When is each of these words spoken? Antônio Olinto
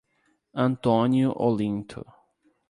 Antônio 0.65 1.31
Olinto 1.45 2.03